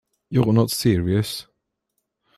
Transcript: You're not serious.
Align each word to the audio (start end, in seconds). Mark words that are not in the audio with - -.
You're 0.31 0.51
not 0.51 0.71
serious. 0.71 1.45